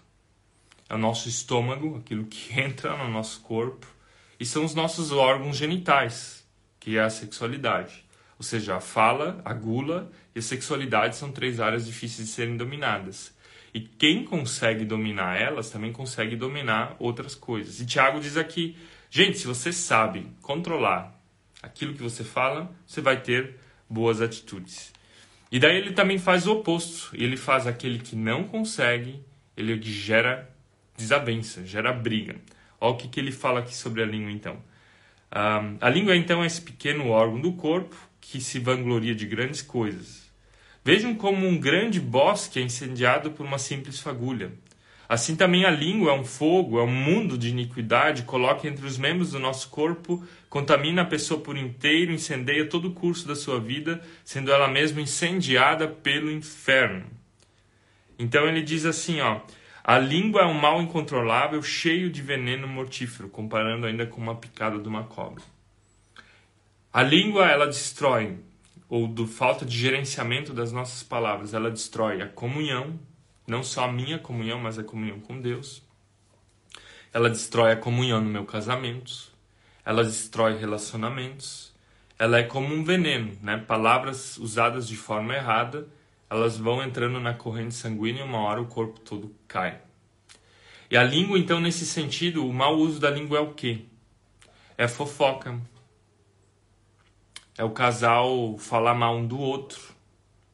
é 0.90 0.96
o 0.96 0.98
nosso 0.98 1.30
estômago, 1.30 1.98
aquilo 1.98 2.26
que 2.26 2.52
entra 2.60 2.98
no 2.98 3.10
nosso 3.10 3.42
corpo, 3.42 3.88
e 4.40 4.46
são 4.46 4.66
os 4.66 4.74
nossos 4.74 5.12
órgãos 5.12 5.56
genitais, 5.56 6.46
que 6.80 6.98
é 6.98 7.02
a 7.02 7.10
sexualidade. 7.10 8.04
Ou 8.38 8.44
seja, 8.44 8.78
a 8.78 8.80
fala, 8.80 9.42
a 9.44 9.54
gula 9.54 10.10
e 10.34 10.40
a 10.40 10.42
sexualidade 10.42 11.18
são 11.18 11.32
três 11.32 11.60
áreas 11.60 11.86
difíceis 11.86 12.30
de 12.30 12.34
serem 12.34 12.56
dominadas. 12.56 13.36
E 13.74 13.82
quem 13.82 14.24
consegue 14.24 14.86
dominar 14.86 15.40
elas 15.40 15.70
também 15.70 15.92
consegue 15.92 16.36
dominar 16.36 16.96
outras 17.00 17.36
coisas. 17.36 17.80
E 17.80 17.86
Tiago 17.86 18.20
diz 18.20 18.38
aqui: 18.38 18.78
gente, 19.10 19.38
se 19.38 19.46
você 19.46 19.74
sabe 19.74 20.26
controlar 20.42 21.14
aquilo 21.62 21.94
que 21.94 22.02
você 22.02 22.24
fala, 22.24 22.72
você 22.88 23.02
vai 23.02 23.22
ter 23.22 23.60
boas 23.90 24.22
atitudes. 24.22 24.94
E 25.52 25.60
daí 25.60 25.78
ele 25.78 25.92
também 25.92 26.18
faz 26.18 26.48
o 26.48 26.54
oposto. 26.54 27.12
Ele 27.14 27.36
faz 27.36 27.68
aquele 27.68 28.00
que 28.00 28.16
não 28.16 28.46
consegue, 28.46 29.22
ele 29.58 29.80
gera 29.82 30.49
desavença, 31.00 31.66
gera 31.66 31.92
briga. 31.92 32.36
Olha 32.80 32.94
o 32.94 32.98
que, 32.98 33.08
que 33.08 33.20
ele 33.20 33.32
fala 33.32 33.62
aqui 33.62 33.76
sobre 33.76 34.04
a 34.04 34.06
língua, 34.06 34.32
então. 34.32 34.58
Um, 35.34 35.78
a 35.80 35.90
língua, 35.90 36.16
então, 36.16 36.44
é 36.44 36.48
esse 36.48 36.62
pequeno 36.62 37.10
órgão 37.10 37.40
do 37.40 37.54
corpo 37.54 37.96
que 38.20 38.42
se 38.42 38.60
vangloria 38.60 39.16
de 39.16 39.26
grandes 39.26 39.62
coisas. 39.62 40.30
Vejam 40.84 41.16
como 41.16 41.48
um 41.48 41.58
grande 41.58 42.00
bosque 42.00 42.60
é 42.60 42.62
incendiado 42.62 43.32
por 43.32 43.46
uma 43.46 43.58
simples 43.58 44.00
fagulha. 44.00 44.52
Assim 45.08 45.36
também 45.36 45.66
a 45.66 45.72
língua 45.72 46.12
é 46.12 46.14
um 46.14 46.24
fogo, 46.24 46.80
é 46.80 46.84
um 46.84 46.94
mundo 46.94 47.38
de 47.38 47.50
iniquidade, 47.50 48.24
coloca 48.24 48.68
entre 48.68 48.86
os 48.86 48.98
membros 48.98 49.32
do 49.32 49.40
nosso 49.40 49.70
corpo, 49.70 50.24
contamina 50.50 51.02
a 51.02 51.06
pessoa 51.06 51.40
por 51.42 51.58
inteiro, 51.58 52.12
incendeia 52.12 52.68
todo 52.68 52.90
o 52.90 52.94
curso 52.94 53.28
da 53.28 53.36
sua 53.36 53.60
vida, 53.60 54.02
sendo 54.24 54.52
ela 54.52 54.68
mesma 54.68 55.02
incendiada 55.02 55.88
pelo 55.88 56.32
inferno. 56.32 57.06
Então 58.20 58.48
ele 58.48 58.62
diz 58.62 58.86
assim, 58.86 59.20
ó, 59.22 59.40
a 59.90 59.98
língua 59.98 60.42
é 60.42 60.46
um 60.46 60.54
mal 60.54 60.80
incontrolável, 60.80 61.64
cheio 61.64 62.12
de 62.12 62.22
veneno 62.22 62.68
mortífero, 62.68 63.28
comparando 63.28 63.88
ainda 63.88 64.06
com 64.06 64.22
uma 64.22 64.36
picada 64.36 64.78
de 64.78 64.88
uma 64.88 65.06
cobra. 65.06 65.44
A 66.94 67.02
língua 67.02 67.48
ela 67.48 67.66
destrói, 67.66 68.38
ou 68.88 69.08
do 69.08 69.26
falta 69.26 69.66
de 69.66 69.76
gerenciamento 69.76 70.54
das 70.54 70.72
nossas 70.72 71.02
palavras, 71.02 71.56
ela 71.56 71.72
destrói 71.72 72.22
a 72.22 72.28
comunhão, 72.28 73.00
não 73.48 73.64
só 73.64 73.86
a 73.86 73.92
minha 73.92 74.20
comunhão, 74.20 74.60
mas 74.60 74.78
a 74.78 74.84
comunhão 74.84 75.20
com 75.22 75.42
Deus. 75.42 75.82
Ela 77.12 77.28
destrói 77.28 77.72
a 77.72 77.76
comunhão 77.76 78.22
no 78.22 78.30
meu 78.30 78.46
casamento. 78.46 79.32
Ela 79.84 80.04
destrói 80.04 80.56
relacionamentos. 80.56 81.74
Ela 82.20 82.38
é 82.38 82.44
como 82.44 82.76
um 82.76 82.84
veneno, 82.84 83.36
né? 83.42 83.58
Palavras 83.58 84.38
usadas 84.38 84.88
de 84.88 84.96
forma 84.96 85.34
errada, 85.34 85.88
elas 86.30 86.58
vão 86.58 86.84
entrando 86.84 87.20
na 87.20 87.34
corrente 87.34 87.74
sanguínea 87.74 88.22
e 88.22 88.26
uma 88.26 88.40
hora 88.40 88.62
o 88.62 88.68
corpo 88.68 89.00
todo 89.00 89.36
cai. 89.48 89.82
E 90.90 90.98
a 90.98 91.04
língua, 91.04 91.38
então, 91.38 91.60
nesse 91.60 91.86
sentido, 91.86 92.46
o 92.46 92.54
mau 92.54 92.78
uso 92.78 93.00
da 93.00 93.10
língua 93.10 93.38
é 93.38 93.42
o 93.42 93.54
quê? 93.54 93.86
É 94.78 94.88
fofoca. 94.88 95.60
É 97.58 97.64
o 97.64 97.72
casal 97.72 98.58
falar 98.58 98.94
mal 98.94 99.18
um 99.18 99.28
do 99.28 99.38
outro 99.38 100.00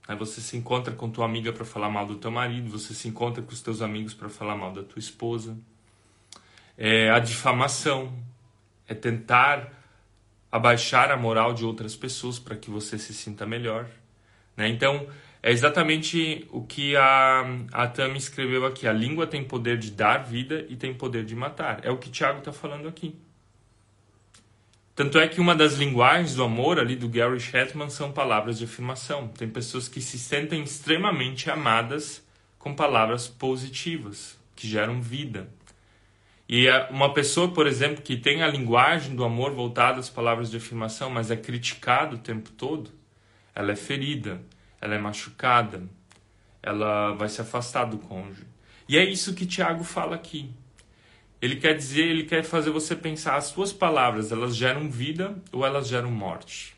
Aí 0.08 0.16
você 0.16 0.40
se 0.40 0.56
encontra 0.56 0.94
com 0.94 1.10
tua 1.10 1.26
amiga 1.26 1.52
para 1.52 1.66
falar 1.66 1.90
mal 1.90 2.06
do 2.06 2.16
teu 2.16 2.30
marido, 2.30 2.70
você 2.70 2.94
se 2.94 3.08
encontra 3.08 3.42
com 3.42 3.52
os 3.52 3.62
teus 3.62 3.82
amigos 3.82 4.14
para 4.14 4.30
falar 4.30 4.56
mal 4.56 4.72
da 4.72 4.84
tua 4.84 5.00
esposa. 5.00 5.58
É 6.78 7.10
a 7.10 7.18
difamação, 7.18 8.14
é 8.88 8.94
tentar 8.94 9.72
abaixar 10.52 11.10
a 11.10 11.18
moral 11.18 11.54
de 11.54 11.66
outras 11.66 11.96
pessoas 11.96 12.38
para 12.38 12.56
que 12.56 12.70
você 12.70 13.00
se 13.00 13.14
sinta 13.14 13.48
melhor. 13.48 13.88
Né? 14.56 14.70
Então, 14.70 15.08
é 15.46 15.52
exatamente 15.52 16.48
o 16.50 16.64
que 16.64 16.96
a, 16.96 17.46
a 17.72 17.88
Tami 17.88 18.18
escreveu 18.18 18.66
aqui. 18.66 18.88
A 18.88 18.92
língua 18.92 19.28
tem 19.28 19.44
poder 19.44 19.78
de 19.78 19.92
dar 19.92 20.24
vida 20.24 20.66
e 20.70 20.76
tem 20.76 20.92
poder 20.92 21.24
de 21.24 21.36
matar. 21.36 21.82
É 21.84 21.92
o 21.92 22.00
que 22.00 22.10
Tiago 22.10 22.40
está 22.40 22.52
falando 22.52 22.88
aqui. 22.88 23.16
Tanto 24.96 25.20
é 25.20 25.28
que 25.28 25.40
uma 25.40 25.54
das 25.54 25.76
linguagens 25.76 26.34
do 26.34 26.44
amor 26.44 26.80
ali 26.80 26.96
do 26.96 27.08
Gary 27.08 27.40
Chapman 27.40 27.92
são 27.92 28.12
palavras 28.12 28.58
de 28.58 28.64
afirmação. 28.64 29.28
Tem 29.28 29.48
pessoas 29.48 29.88
que 29.88 30.02
se 30.02 30.18
sentem 30.18 30.64
extremamente 30.64 31.48
amadas 31.52 32.26
com 32.58 32.74
palavras 32.74 33.28
positivas, 33.28 34.40
que 34.56 34.68
geram 34.68 35.00
vida. 35.00 35.48
E 36.50 36.68
uma 36.90 37.14
pessoa, 37.14 37.54
por 37.54 37.68
exemplo, 37.68 38.02
que 38.02 38.18
tem 38.18 38.42
a 38.42 38.48
linguagem 38.48 39.16
do 39.16 39.24
amor 39.24 39.52
voltada 39.52 40.00
às 40.00 40.10
palavras 40.10 40.50
de 40.50 40.58
afirmação, 40.58 41.12
mas 41.12 41.30
é 41.30 41.38
criticada 41.38 42.16
o 42.16 42.18
tempo 42.18 42.50
todo, 42.50 42.90
ela 43.54 43.72
é 43.72 43.76
ferida, 43.76 44.42
ela 44.86 44.96
é 44.96 45.00
machucada, 45.00 45.84
ela 46.62 47.14
vai 47.14 47.28
se 47.28 47.42
afastar 47.42 47.86
do 47.86 47.98
cônjuge. 47.98 48.46
E 48.88 48.98
é 48.98 49.04
isso 49.04 49.34
que 49.34 49.46
Tiago 49.46 49.84
fala 49.84 50.16
aqui. 50.16 50.52
Ele 51.42 51.56
quer 51.56 51.76
dizer, 51.76 52.06
ele 52.06 52.24
quer 52.24 52.44
fazer 52.44 52.70
você 52.70 52.96
pensar 52.96 53.36
as 53.36 53.46
suas 53.46 53.74
palavras, 53.74 54.32
elas 54.32 54.56
geram 54.56 54.90
vida 54.90 55.36
ou 55.52 55.66
elas 55.66 55.88
geram 55.88 56.12
morte? 56.12 56.76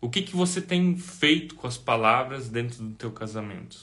O 0.00 0.08
que 0.08 0.22
que 0.22 0.36
você 0.36 0.60
tem 0.60 0.96
feito 0.96 1.56
com 1.56 1.66
as 1.66 1.76
palavras 1.76 2.48
dentro 2.48 2.84
do 2.84 2.94
teu 2.94 3.10
casamento? 3.10 3.76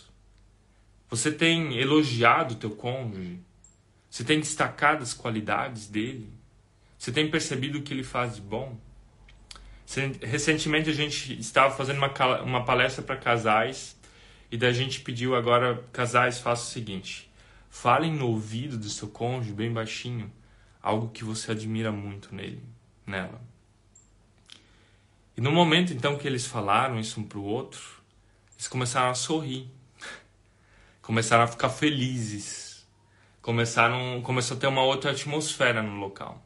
Você 1.09 1.31
tem 1.31 1.77
elogiado 1.77 2.53
o 2.53 2.57
teu 2.57 2.71
cônjuge? 2.71 3.39
Você 4.09 4.23
tem 4.23 4.39
destacado 4.39 5.03
as 5.03 5.13
qualidades 5.13 5.87
dele? 5.87 6.29
Você 6.97 7.11
tem 7.11 7.29
percebido 7.29 7.79
o 7.79 7.81
que 7.81 7.93
ele 7.93 8.03
faz 8.03 8.35
de 8.35 8.41
bom? 8.41 8.77
Recentemente 10.21 10.89
a 10.89 10.93
gente 10.93 11.39
estava 11.39 11.75
fazendo 11.75 11.97
uma, 11.97 12.41
uma 12.41 12.65
palestra 12.65 13.03
para 13.03 13.15
casais 13.15 13.95
e 14.51 14.57
da 14.57 14.71
gente 14.71 15.01
pediu 15.01 15.35
agora 15.35 15.83
casais 15.93 16.39
façam 16.39 16.65
o 16.65 16.71
seguinte: 16.71 17.29
Falem 17.69 18.13
no 18.13 18.27
ouvido 18.27 18.77
do 18.77 18.89
seu 18.89 19.07
cônjuge 19.07 19.53
bem 19.53 19.71
baixinho 19.71 20.31
algo 20.81 21.09
que 21.09 21.23
você 21.23 21.51
admira 21.51 21.91
muito 21.91 22.33
nele, 22.33 22.63
nela. 23.05 23.41
E 25.35 25.41
no 25.41 25.51
momento 25.51 25.91
então 25.91 26.15
que 26.17 26.27
eles 26.27 26.45
falaram 26.45 26.99
isso 26.99 27.19
um 27.19 27.23
para 27.23 27.39
o 27.39 27.43
outro, 27.43 27.81
eles 28.53 28.67
começaram 28.67 29.09
a 29.09 29.15
sorrir, 29.15 29.67
começaram 31.01 31.43
a 31.43 31.47
ficar 31.47 31.69
felizes, 31.69 32.87
começaram, 33.41 34.21
começou 34.21 34.55
a 34.55 34.59
ter 34.59 34.67
uma 34.67 34.83
outra 34.83 35.11
atmosfera 35.11 35.81
no 35.81 35.95
local. 35.99 36.41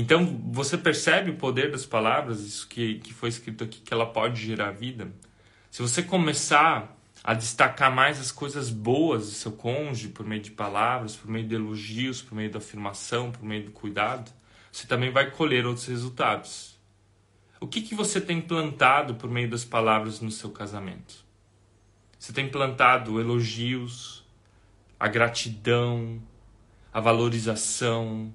Então 0.00 0.24
você 0.52 0.78
percebe 0.78 1.32
o 1.32 1.34
poder 1.34 1.72
das 1.72 1.84
palavras, 1.84 2.38
isso 2.42 2.68
que, 2.68 3.00
que 3.00 3.12
foi 3.12 3.30
escrito 3.30 3.64
aqui, 3.64 3.80
que 3.80 3.92
ela 3.92 4.06
pode 4.06 4.40
gerar 4.40 4.70
vida. 4.70 5.12
Se 5.72 5.82
você 5.82 6.04
começar 6.04 6.96
a 7.24 7.34
destacar 7.34 7.92
mais 7.92 8.20
as 8.20 8.30
coisas 8.30 8.70
boas 8.70 9.26
do 9.26 9.32
seu 9.32 9.50
cônjuge 9.50 10.10
por 10.10 10.24
meio 10.24 10.40
de 10.40 10.52
palavras, 10.52 11.16
por 11.16 11.28
meio 11.28 11.48
de 11.48 11.56
elogios, 11.56 12.22
por 12.22 12.36
meio 12.36 12.48
da 12.48 12.58
afirmação, 12.58 13.32
por 13.32 13.42
meio 13.42 13.64
do 13.64 13.72
cuidado, 13.72 14.30
você 14.70 14.86
também 14.86 15.10
vai 15.10 15.32
colher 15.32 15.66
outros 15.66 15.86
resultados. 15.86 16.78
O 17.60 17.66
que, 17.66 17.80
que 17.80 17.96
você 17.96 18.20
tem 18.20 18.40
plantado 18.40 19.16
por 19.16 19.28
meio 19.28 19.50
das 19.50 19.64
palavras 19.64 20.20
no 20.20 20.30
seu 20.30 20.50
casamento? 20.50 21.24
Você 22.16 22.32
tem 22.32 22.48
plantado 22.48 23.20
elogios, 23.20 24.24
a 24.98 25.08
gratidão, 25.08 26.22
a 26.92 27.00
valorização, 27.00 28.32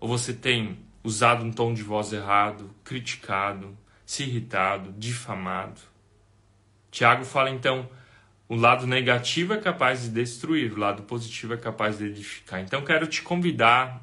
ou 0.00 0.08
você 0.08 0.32
tem 0.32 0.78
usado 1.02 1.44
um 1.44 1.52
tom 1.52 1.72
de 1.72 1.82
voz 1.82 2.12
errado, 2.12 2.74
criticado, 2.84 3.76
se 4.04 4.22
irritado, 4.22 4.92
difamado? 4.96 5.80
Tiago 6.90 7.24
fala 7.24 7.50
então 7.50 7.88
o 8.48 8.54
lado 8.54 8.86
negativo 8.86 9.52
é 9.54 9.58
capaz 9.58 10.02
de 10.02 10.08
destruir, 10.10 10.72
o 10.72 10.78
lado 10.78 11.02
positivo 11.02 11.54
é 11.54 11.56
capaz 11.56 11.98
de 11.98 12.04
edificar. 12.06 12.60
Então 12.60 12.84
quero 12.84 13.06
te 13.06 13.22
convidar 13.22 14.02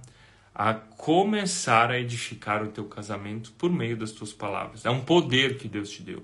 a 0.54 0.74
começar 0.74 1.90
a 1.90 2.00
edificar 2.00 2.62
o 2.62 2.68
teu 2.68 2.86
casamento 2.86 3.52
por 3.54 3.72
meio 3.72 3.98
das 3.98 4.12
tuas 4.12 4.34
palavras. 4.34 4.86
É 4.86 4.90
um 4.90 5.02
poder 5.02 5.58
que 5.58 5.68
Deus 5.68 5.90
te 5.90 6.04
deu. 6.04 6.24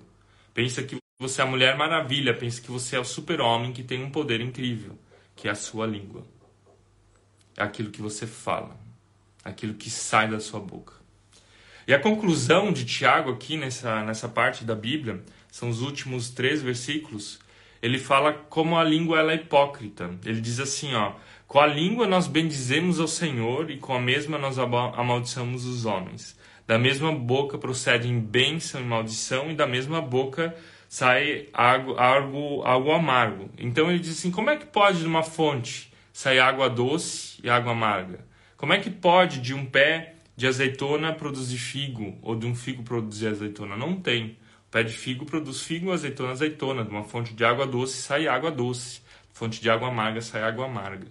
Pensa 0.54 0.84
que 0.84 0.98
você 1.20 1.42
é 1.42 1.44
a 1.44 1.48
Mulher 1.48 1.78
Maravilha, 1.78 2.34
pensa 2.34 2.62
que 2.62 2.70
você 2.70 2.96
é 2.96 3.00
o 3.00 3.06
super-homem 3.06 3.74
que 3.74 3.84
tem 3.84 4.04
um 4.04 4.12
poder 4.12 4.40
incrível, 4.42 4.98
que 5.36 5.48
é 5.48 5.52
a 5.52 5.56
sua 5.56 5.88
língua. 5.88 6.26
É 7.58 7.64
aquilo 7.64 7.90
que 7.90 8.02
você 8.02 8.28
fala, 8.28 8.78
aquilo 9.44 9.74
que 9.74 9.90
sai 9.90 10.28
da 10.28 10.40
sua 10.40 10.60
boca. 10.60 10.94
E 11.88 11.94
a 11.94 12.00
conclusão 12.00 12.72
de 12.72 12.86
Tiago 12.86 13.32
aqui 13.32 13.58
nessa, 13.58 14.04
nessa 14.04 14.30
parte 14.30 14.64
da 14.64 14.76
Bíblia, 14.76 15.24
são 15.52 15.70
os 15.70 15.82
últimos 15.82 16.30
três 16.30 16.62
versículos, 16.62 17.40
ele 17.82 17.98
fala 17.98 18.34
como 18.34 18.78
a 18.78 18.84
língua 18.84 19.20
ela 19.20 19.32
é 19.32 19.36
hipócrita. 19.36 20.12
Ele 20.26 20.42
diz 20.42 20.60
assim, 20.60 20.94
ó, 20.94 21.14
com 21.48 21.60
a 21.60 21.66
língua 21.66 22.06
nós 22.06 22.28
bendizemos 22.28 23.00
ao 23.00 23.08
Senhor 23.08 23.72
e 23.72 23.78
com 23.78 23.94
a 23.94 24.00
mesma 24.00 24.38
nós 24.38 24.58
amaldiçamos 24.60 25.66
os 25.66 25.86
homens. 25.86 26.38
Da 26.68 26.78
mesma 26.78 27.12
boca 27.12 27.58
procedem 27.58 28.20
bênção 28.20 28.80
e 28.80 28.84
maldição 28.84 29.50
e 29.50 29.56
da 29.56 29.66
mesma 29.66 30.02
boca 30.02 30.56
sai 30.88 31.48
algo, 31.54 31.96
algo, 31.98 32.62
algo 32.64 32.92
amargo. 32.92 33.50
Então 33.58 33.90
ele 33.90 34.00
diz 34.00 34.20
assim, 34.20 34.30
como 34.30 34.50
é 34.50 34.58
que 34.58 34.66
pode 34.66 35.00
de 35.00 35.08
uma 35.08 35.24
fonte 35.24 35.92
sair 36.14 36.40
água 36.40 36.70
doce 36.70 37.40
e 37.44 37.50
água 37.50 37.72
amarga? 37.72 38.29
Como 38.60 38.74
é 38.74 38.78
que 38.78 38.90
pode 38.90 39.40
de 39.40 39.54
um 39.54 39.66
pé 39.66 40.16
de 40.36 40.46
azeitona 40.46 41.14
produzir 41.14 41.58
figo 41.58 42.18
ou 42.22 42.36
de 42.36 42.46
um 42.46 42.54
figo 42.54 42.84
produzir 42.84 43.28
azeitona? 43.28 43.78
Não 43.78 43.96
tem. 43.96 44.38
O 44.68 44.70
pé 44.70 44.84
de 44.84 44.92
figo 44.92 45.26
produz 45.26 45.64
figo, 45.64 45.94
azeitona, 45.94 46.34
azeitona. 46.34 46.84
De 46.84 46.90
uma 46.90 47.06
fonte 47.06 47.34
de 47.34 47.46
água 47.46 47.66
doce 47.66 48.02
sai 48.02 48.28
água 48.28 48.52
doce. 48.52 49.02
Fonte 49.32 49.62
de 49.62 49.70
água 49.70 49.88
amarga 49.88 50.20
sai 50.20 50.44
água 50.44 50.66
amarga. 50.66 51.08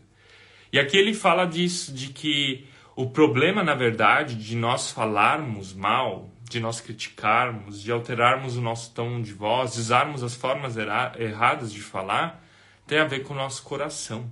E 0.71 0.78
aqui 0.78 0.99
ele 0.99 1.14
fala 1.14 1.47
disso, 1.47 1.90
de 1.90 2.09
que 2.09 2.67
o 2.95 3.09
problema, 3.09 3.64
na 3.64 3.75
verdade, 3.75 4.35
de 4.35 4.55
nós 4.55 4.90
falarmos 4.90 5.73
mal, 5.73 6.28
de 6.50 6.61
nós 6.61 6.83
criticarmos, 6.83 7.83
de 7.83 7.90
alterarmos 7.90 8.59
o 8.59 8.61
nosso 8.61 8.93
tom 8.93 9.23
de 9.23 9.33
voz, 9.33 9.73
de 9.73 9.81
usarmos 9.81 10.23
as 10.23 10.35
formas 10.35 10.76
erradas 10.76 11.73
de 11.73 11.81
falar, 11.81 12.45
tem 12.87 12.99
a 12.99 13.07
ver 13.07 13.21
com 13.21 13.33
o 13.33 13.37
nosso 13.38 13.62
coração. 13.62 14.31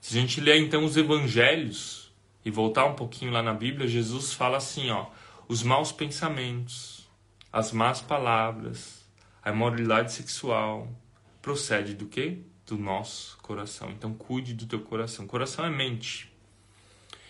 Se 0.00 0.16
a 0.16 0.20
gente 0.20 0.40
ler 0.40 0.58
então 0.58 0.84
os 0.84 0.96
evangelhos 0.96 2.10
e 2.44 2.50
voltar 2.50 2.86
um 2.86 2.94
pouquinho 2.94 3.30
lá 3.30 3.42
na 3.42 3.52
Bíblia, 3.52 3.86
Jesus 3.86 4.32
fala 4.32 4.56
assim, 4.56 4.90
ó, 4.90 5.06
os 5.46 5.62
maus 5.62 5.92
pensamentos, 5.92 7.08
as 7.52 7.70
más 7.72 8.00
palavras, 8.00 9.06
a 9.42 9.50
imoralidade 9.50 10.12
sexual, 10.12 10.88
procede 11.42 11.94
do 11.94 12.06
quê? 12.06 12.38
Do 12.66 12.78
nosso 12.78 13.36
coração. 13.38 13.90
Então 13.90 14.14
cuide 14.14 14.54
do 14.54 14.66
teu 14.66 14.80
coração. 14.80 15.26
Coração 15.26 15.64
é 15.64 15.70
mente. 15.70 16.32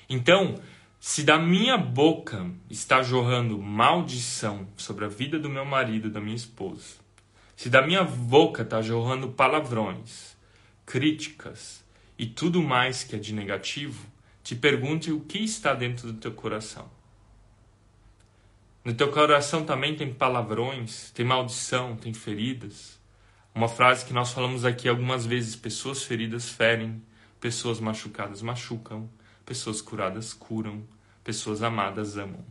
Então, 0.09 0.61
se 0.99 1.23
da 1.23 1.39
minha 1.39 1.79
boca 1.79 2.51
está 2.69 3.03
jorrando 3.03 3.59
maldição 3.59 4.69
sobre 4.77 5.05
a 5.07 5.09
vida 5.09 5.39
do 5.39 5.49
meu 5.49 5.65
marido, 5.65 6.11
da 6.11 6.21
minha 6.21 6.37
esposa, 6.37 6.97
se 7.57 7.71
da 7.71 7.85
minha 7.85 8.05
boca 8.05 8.63
está 8.63 8.83
jorrando 8.83 9.31
palavrões, 9.31 10.37
críticas 10.85 11.83
e 12.21 12.27
tudo 12.27 12.63
mais 12.63 13.03
que 13.03 13.17
é 13.17 13.19
de 13.19 13.33
negativo, 13.33 14.07
te 14.43 14.55
pergunte 14.55 15.11
o 15.11 15.21
que 15.21 15.39
está 15.39 15.73
dentro 15.73 16.13
do 16.13 16.21
teu 16.21 16.31
coração. 16.33 16.91
No 18.85 18.93
teu 18.93 19.11
coração 19.11 19.65
também 19.65 19.97
tem 19.97 20.13
palavrões, 20.13 21.11
tem 21.13 21.25
maldição, 21.25 21.97
tem 21.97 22.13
feridas. 22.13 23.01
Uma 23.55 23.69
frase 23.69 24.05
que 24.05 24.13
nós 24.13 24.33
falamos 24.33 24.67
aqui 24.67 24.87
algumas 24.87 25.25
vezes: 25.25 25.57
pessoas 25.57 26.03
feridas 26.03 26.51
ferem, 26.51 27.03
pessoas 27.41 27.81
machucadas 27.81 28.43
machucam, 28.43 29.09
pessoas 29.47 29.81
curadas 29.81 30.35
curam, 30.35 30.87
pessoas 31.25 31.63
amadas 31.63 32.19
amam. 32.19 32.45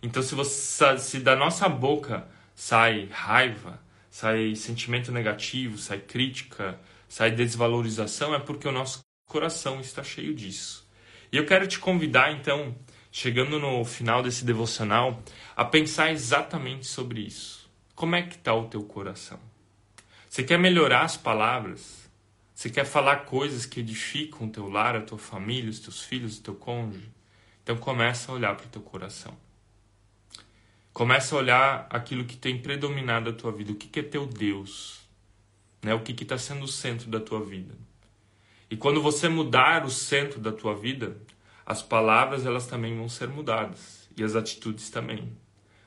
Então, 0.00 0.22
se, 0.22 0.36
você, 0.36 0.96
se 0.96 1.18
da 1.18 1.34
nossa 1.34 1.68
boca 1.68 2.28
sai 2.54 3.08
raiva, 3.10 3.82
sai 4.08 4.54
sentimento 4.54 5.10
negativo, 5.10 5.76
sai 5.76 5.98
crítica, 5.98 6.78
sai 7.08 7.32
desvalorização, 7.32 8.32
é 8.32 8.38
porque 8.38 8.68
o 8.68 8.72
nosso 8.72 9.07
coração 9.28 9.78
está 9.78 10.02
cheio 10.02 10.34
disso. 10.34 10.88
E 11.30 11.36
eu 11.36 11.44
quero 11.44 11.68
te 11.68 11.78
convidar, 11.78 12.32
então, 12.32 12.74
chegando 13.12 13.60
no 13.60 13.84
final 13.84 14.22
desse 14.22 14.44
devocional, 14.44 15.22
a 15.54 15.64
pensar 15.64 16.10
exatamente 16.10 16.86
sobre 16.86 17.20
isso. 17.20 17.70
Como 17.94 18.16
é 18.16 18.22
que 18.22 18.36
está 18.36 18.54
o 18.54 18.68
teu 18.68 18.82
coração? 18.82 19.38
Você 20.28 20.42
quer 20.42 20.58
melhorar 20.58 21.02
as 21.02 21.16
palavras? 21.16 22.08
Você 22.54 22.70
quer 22.70 22.84
falar 22.84 23.26
coisas 23.26 23.66
que 23.66 23.80
edificam 23.80 24.48
o 24.48 24.50
teu 24.50 24.68
lar, 24.68 24.96
a 24.96 25.02
tua 25.02 25.18
família, 25.18 25.70
os 25.70 25.78
teus 25.78 26.02
filhos, 26.02 26.38
o 26.38 26.42
teu 26.42 26.54
cônjuge? 26.54 27.10
Então 27.62 27.76
começa 27.76 28.32
a 28.32 28.34
olhar 28.34 28.56
para 28.56 28.66
o 28.66 28.70
teu 28.70 28.82
coração. 28.82 29.36
Começa 30.92 31.34
a 31.34 31.38
olhar 31.38 31.86
aquilo 31.90 32.24
que 32.24 32.36
tem 32.36 32.60
predominado 32.60 33.30
a 33.30 33.32
tua 33.32 33.52
vida. 33.52 33.72
O 33.72 33.76
que, 33.76 33.86
que 33.88 34.00
é 34.00 34.02
teu 34.02 34.26
Deus? 34.26 35.00
Né? 35.82 35.94
O 35.94 36.00
que 36.00 36.12
está 36.22 36.38
sendo 36.38 36.64
o 36.64 36.68
centro 36.68 37.10
da 37.10 37.20
tua 37.20 37.44
vida? 37.44 37.74
E 38.70 38.76
quando 38.76 39.00
você 39.00 39.28
mudar 39.28 39.84
o 39.84 39.90
centro 39.90 40.40
da 40.40 40.52
tua 40.52 40.74
vida, 40.74 41.16
as 41.64 41.82
palavras 41.82 42.44
elas 42.44 42.66
também 42.66 42.96
vão 42.96 43.08
ser 43.08 43.28
mudadas 43.28 44.08
e 44.16 44.22
as 44.22 44.36
atitudes 44.36 44.90
também. 44.90 45.32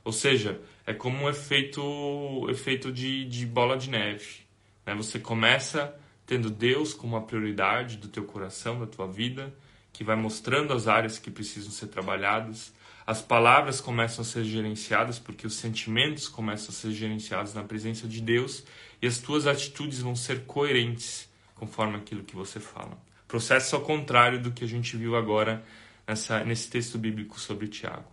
Ou 0.03 0.11
seja, 0.11 0.59
é 0.85 0.93
como 0.93 1.25
um 1.25 1.29
efeito, 1.29 2.47
efeito 2.49 2.91
de, 2.91 3.25
de 3.25 3.45
bola 3.45 3.77
de 3.77 3.89
neve. 3.89 4.41
Né? 4.85 4.95
Você 4.95 5.19
começa 5.19 5.95
tendo 6.25 6.49
Deus 6.49 6.93
como 6.93 7.15
a 7.15 7.21
prioridade 7.21 7.97
do 7.97 8.07
teu 8.07 8.23
coração, 8.23 8.79
da 8.79 8.87
tua 8.87 9.07
vida, 9.07 9.53
que 9.93 10.03
vai 10.03 10.15
mostrando 10.15 10.73
as 10.73 10.87
áreas 10.87 11.19
que 11.19 11.29
precisam 11.29 11.71
ser 11.71 11.87
trabalhadas. 11.87 12.73
As 13.05 13.21
palavras 13.21 13.81
começam 13.81 14.21
a 14.21 14.25
ser 14.25 14.43
gerenciadas 14.43 15.19
porque 15.19 15.45
os 15.45 15.55
sentimentos 15.55 16.27
começam 16.27 16.69
a 16.69 16.73
ser 16.73 16.91
gerenciados 16.91 17.53
na 17.53 17.63
presença 17.63 18.07
de 18.07 18.21
Deus 18.21 18.63
e 19.01 19.07
as 19.07 19.17
tuas 19.17 19.45
atitudes 19.45 19.99
vão 19.99 20.15
ser 20.15 20.45
coerentes 20.45 21.29
conforme 21.61 21.95
aquilo 21.95 22.23
que 22.23 22.35
você 22.35 22.59
fala. 22.59 22.97
Processo 23.27 23.75
ao 23.75 23.83
contrário 23.83 24.41
do 24.41 24.51
que 24.51 24.63
a 24.63 24.67
gente 24.67 24.97
viu 24.97 25.15
agora 25.15 25.63
nessa, 26.07 26.43
nesse 26.43 26.67
texto 26.71 26.97
bíblico 26.97 27.39
sobre 27.39 27.67
Tiago. 27.67 28.11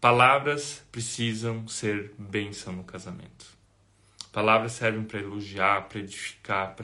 Palavras 0.00 0.86
precisam 0.92 1.66
ser 1.66 2.14
bênção 2.16 2.72
no 2.72 2.84
casamento. 2.84 3.46
Palavras 4.30 4.74
servem 4.74 5.02
para 5.02 5.18
elogiar, 5.18 5.88
para 5.88 5.98
edificar, 5.98 6.76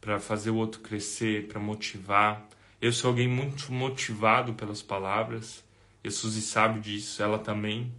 para 0.00 0.18
fazer 0.18 0.48
o 0.48 0.56
outro 0.56 0.80
crescer, 0.80 1.46
para 1.46 1.60
motivar. 1.60 2.48
Eu 2.80 2.90
sou 2.90 3.10
alguém 3.10 3.28
muito 3.28 3.70
motivado 3.70 4.54
pelas 4.54 4.80
palavras. 4.80 5.62
E 6.02 6.10
Suzy 6.10 6.40
sabe 6.40 6.80
disso, 6.80 7.22
ela 7.22 7.38
também. 7.38 7.92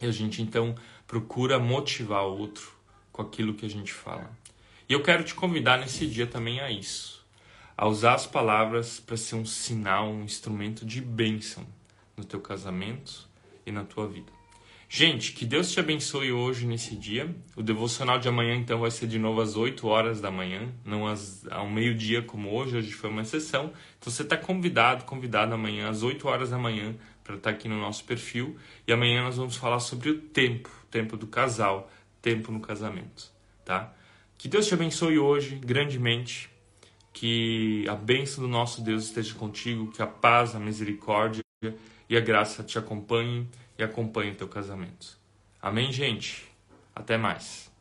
E 0.00 0.06
a 0.06 0.12
gente 0.12 0.40
então 0.40 0.76
procura 1.08 1.58
motivar 1.58 2.22
o 2.22 2.38
outro 2.38 2.72
com 3.10 3.20
aquilo 3.20 3.52
que 3.52 3.66
a 3.66 3.70
gente 3.70 3.92
fala. 3.92 4.30
E 4.92 4.94
eu 4.94 5.02
quero 5.02 5.24
te 5.24 5.34
convidar 5.34 5.78
nesse 5.78 6.06
dia 6.06 6.26
também 6.26 6.60
a 6.60 6.70
isso, 6.70 7.24
a 7.74 7.88
usar 7.88 8.12
as 8.12 8.26
palavras 8.26 9.00
para 9.00 9.16
ser 9.16 9.36
um 9.36 9.46
sinal, 9.46 10.10
um 10.10 10.22
instrumento 10.22 10.84
de 10.84 11.00
bênção 11.00 11.66
no 12.14 12.22
teu 12.26 12.38
casamento, 12.38 13.26
e 13.64 13.72
na 13.72 13.84
tua 13.84 14.06
vida. 14.06 14.30
Gente, 14.90 15.32
que 15.32 15.46
Deus 15.46 15.72
te 15.72 15.80
abençoe 15.80 16.30
hoje 16.30 16.66
nesse 16.66 16.94
dia. 16.94 17.34
O 17.56 17.62
devocional 17.62 18.18
de 18.18 18.28
amanhã 18.28 18.54
então 18.54 18.80
vai 18.80 18.90
ser 18.90 19.06
de 19.06 19.18
novo 19.18 19.40
às 19.40 19.56
8 19.56 19.88
horas 19.88 20.20
da 20.20 20.30
manhã, 20.30 20.70
não 20.84 21.06
às, 21.06 21.50
ao 21.50 21.66
meio-dia 21.70 22.20
como 22.20 22.54
hoje, 22.54 22.76
hoje 22.76 22.92
foi 22.92 23.08
uma 23.08 23.22
exceção. 23.22 23.72
Então 23.98 24.12
você 24.12 24.20
está 24.20 24.36
convidado, 24.36 25.06
convidado 25.06 25.54
amanhã 25.54 25.88
às 25.88 26.02
8 26.02 26.28
horas 26.28 26.50
da 26.50 26.58
manhã 26.58 26.94
para 27.24 27.36
estar 27.36 27.50
tá 27.50 27.56
aqui 27.56 27.66
no 27.66 27.78
nosso 27.80 28.04
perfil. 28.04 28.58
E 28.86 28.92
amanhã 28.92 29.22
nós 29.22 29.38
vamos 29.38 29.56
falar 29.56 29.80
sobre 29.80 30.10
o 30.10 30.18
tempo, 30.18 30.68
tempo 30.90 31.16
do 31.16 31.26
casal, 31.26 31.90
tempo 32.20 32.52
no 32.52 32.60
casamento, 32.60 33.32
tá? 33.64 33.94
Que 34.42 34.48
Deus 34.48 34.66
te 34.66 34.74
abençoe 34.74 35.20
hoje 35.20 35.54
grandemente. 35.54 36.50
Que 37.12 37.86
a 37.88 37.94
bênção 37.94 38.42
do 38.42 38.48
nosso 38.48 38.82
Deus 38.82 39.04
esteja 39.04 39.34
contigo, 39.34 39.92
que 39.92 40.02
a 40.02 40.06
paz, 40.06 40.56
a 40.56 40.58
misericórdia 40.58 41.44
e 42.08 42.16
a 42.16 42.20
graça 42.20 42.64
te 42.64 42.76
acompanhe 42.76 43.48
e 43.78 43.84
acompanhe 43.84 44.32
o 44.32 44.34
teu 44.34 44.48
casamento. 44.48 45.16
Amém, 45.60 45.92
gente? 45.92 46.44
Até 46.92 47.16
mais. 47.16 47.71